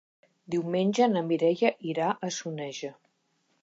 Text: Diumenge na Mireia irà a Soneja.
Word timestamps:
Diumenge 0.55 1.09
na 1.13 1.23
Mireia 1.29 1.73
irà 1.93 2.09
a 2.31 2.35
Soneja. 2.41 2.95